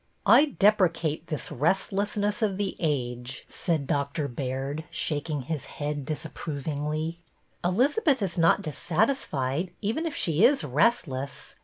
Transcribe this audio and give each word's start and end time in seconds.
"I 0.41 0.45
deprecate 0.57 1.27
this 1.27 1.51
restlessness 1.51 2.41
of 2.41 2.57
the 2.57 2.75
age," 2.79 3.45
said 3.49 3.85
Doctor 3.85 4.27
Baird, 4.27 4.83
shaking 4.89 5.43
his 5.43 5.65
head 5.77 6.07
disapprovingly.'' 6.07 7.19
Elizabeth 7.63 8.23
is 8.23 8.35
not 8.35 8.63
dissatisfied, 8.63 9.69
even 9.79 10.07
if 10.07 10.15
she 10.15 10.43
is 10.43 10.63
restless. 10.63 11.55